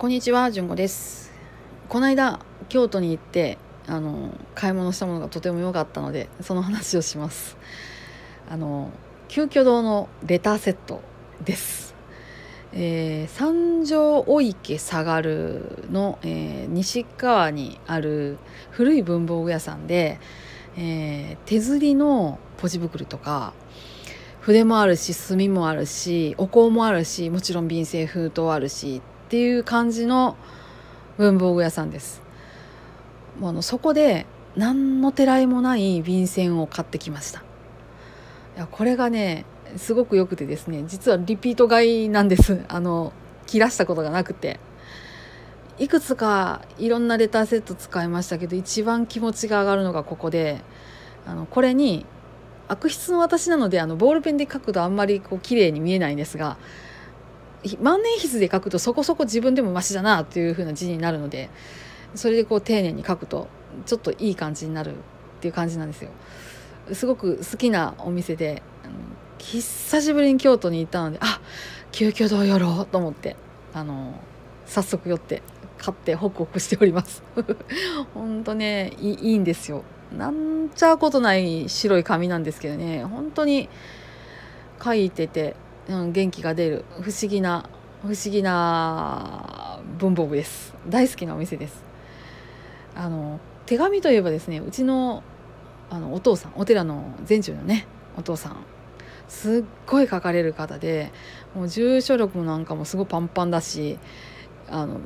[0.00, 1.30] こんにちは、じゅんごです。
[1.90, 7.58] この間京都に行ってあの買い物したものがとても良かったのでその話をします。
[8.48, 8.92] あの
[9.28, 11.02] 急遽堂のレターセット
[11.44, 11.94] です。
[12.72, 18.38] えー三条御池下がるの、えー西側にある
[18.70, 20.18] 古い文房具屋さんで、
[20.78, 23.52] えー手刷りのポジ袋とか
[24.40, 30.36] 筆もあるし墨もあるしお香もあるしもちろん便箋封筒あるしっていう感じの
[31.16, 32.20] 文房具屋さんです。
[33.38, 37.44] もうあのそこで何のてらいもない便箋を買ってきました。
[38.56, 39.44] いやこれがね
[39.76, 43.12] すごく良くてですね実はリピート買いなんですあの
[43.46, 44.58] 切らしたことがなくて
[45.78, 50.60] いくつかいろんなレターセット使いましたけど一番気持ちが上がるのがここで
[51.24, 52.04] あのこれに
[52.66, 56.56] 悪質の私なのであのボールペンで書くとあんまりこう綺麗に見えないんですが
[57.80, 61.50] 万年筆で書くとそこそこ自分でもマシだなっていう風な字になるので
[62.14, 63.48] それでこう丁寧に書くと
[63.86, 64.94] ちょっといい感じになるっ
[65.40, 66.10] ていう感じなんですよ。
[66.92, 68.62] すごく好きなお店で
[69.38, 71.40] 久しぶりに京都に行ったのであ
[71.92, 73.36] 急遽堂寄ろうと思って
[73.72, 74.14] あの
[74.66, 75.42] 早速寄って
[75.78, 77.22] 買ってホクホクしております。
[78.14, 79.84] ほんとねいいんですよ。
[80.16, 83.68] なんちゃうことない白い紙なんですけどね本当に
[84.82, 85.54] 書いてて、
[85.90, 86.84] うん、元気が出る。
[87.00, 87.68] 不思議な
[88.02, 90.74] 不思議な文房具です。
[90.88, 91.82] 大好きなお店です。
[92.94, 95.22] あの手紙といえばですねうちの
[95.90, 98.56] あのお父さんお寺の全中のねお父さん
[99.28, 101.12] すっごい書かれる方で
[101.54, 103.98] もう住所録なんかもすごいパンパンだし
[104.68, 105.00] あの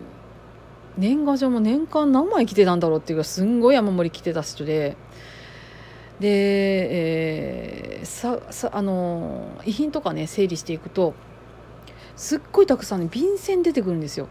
[0.97, 4.97] 年賀状も年間何枚来てたんだろうっていうかすんごい山盛り来てた人で
[6.21, 7.24] で、えー
[8.25, 11.13] ささあの遺品とかね整理していくと
[12.17, 14.29] すっごいたくさんね便箋出てくるんですよ。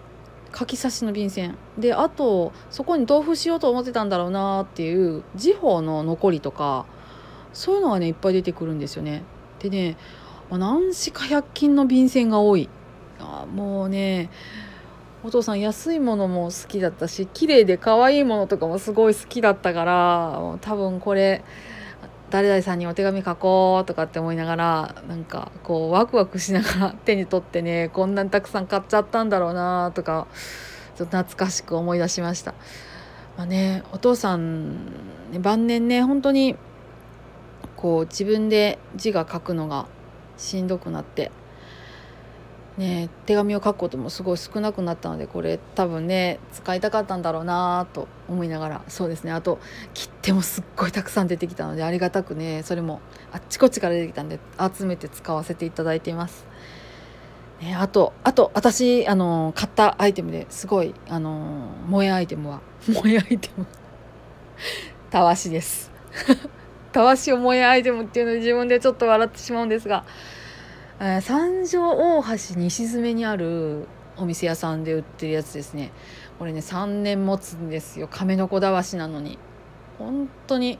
[0.57, 1.55] 書き差しの便箋。
[1.77, 6.87] であとそこに同封しようと思ってたんだろうなっていう時報の残りとか
[7.53, 9.21] そういうのがねいっぱい出てくるんですよね。
[9.59, 9.95] でね
[10.49, 12.69] 何しか100均の便箋が多い。
[13.19, 14.31] あもうね
[15.23, 21.43] お父さん安いものも好きだったし綺麗で可愛いものとかもすごい好きだったから多分これ
[22.33, 30.25] 誰々さんにお手紙書こうとかって思いながらなんかこうワクワクしながら 手に取ってねこんなにたくさん買っちゃったんだろうなとか
[30.95, 32.55] ちょっと懐かしく思い出しました。
[33.37, 34.85] まあね、お父さん
[35.31, 36.55] ね晩年ね本当に
[37.75, 39.85] こう自分で字が書くのが
[40.35, 41.31] しんどくなって
[42.77, 49.59] ね、手紙を書くこともすごい少なくなったのでこれ多分ね使いたかったんだろうなと思いながらそうですねあと
[49.93, 52.99] 切手もすっごいたくさん出てきたのでありがたくねそれも
[53.31, 54.39] あっちこっちから出てきたんで
[54.75, 56.47] 集めて使わせていただいています。
[57.61, 63.65] ね、あとあと私あの買ったアイテムですごいあの萌えアイテムは 萌えアイテム
[65.11, 65.91] たわしです。
[66.91, 70.03] たわしを萌えアイテムっていうので自分でちょっと笑ってしまうんですが
[70.99, 73.87] えー三条大橋西詰にある
[74.17, 75.91] お店屋さんで売ってるやつですね。
[76.39, 78.07] これね3年持つんですよ。
[78.07, 79.37] 亀のこだわしなのに。
[79.97, 80.79] 本当に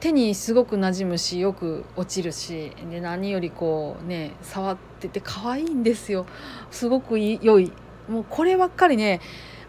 [0.00, 6.26] 手にすごく馴染むしよく落ちるしで何よりこうね触ってて可愛いんですよ。
[6.70, 7.72] すごく良い。
[8.08, 9.20] もうこればっかりね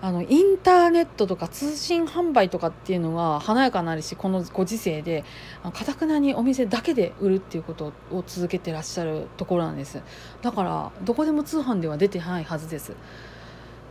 [0.01, 5.25] あのインターネットとか通信販売とかっていうのは華やかなりしこのご時世で
[5.73, 10.01] かたくなにお店だけで売るっていうことを続けてらっしゃるところなんです。
[10.41, 12.93] だからどこでも通販では出てないはずです、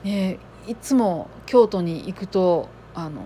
[0.03, 3.21] ね、いつも京都に行くとあの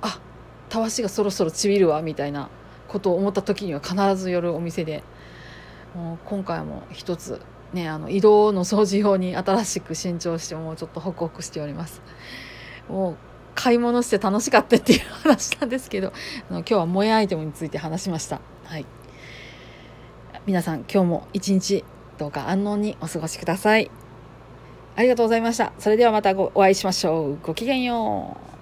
[0.00, 0.20] あ
[0.68, 2.48] たわしがそろそろちびるわみたいな
[2.86, 5.02] ことを思った時には必ず寄るお店で
[5.96, 7.40] もう今回も一つ
[7.72, 12.02] ね、あの移動の掃除用に新しく新調してもうちょっとホクホクしております。
[12.88, 13.16] もう
[13.54, 16.12] 買い物して楽しかったっていう話なんですけど
[16.48, 18.40] あの今日は萌えアイテムについて話しました。
[18.64, 18.86] はい。
[20.46, 21.84] 皆さん今日も一日
[22.18, 23.90] どうか安穏にお過ごしください。
[24.96, 25.72] ありがとうございました。
[25.78, 27.38] それではまたお会いしましょう。
[27.42, 28.59] ごきげんよう。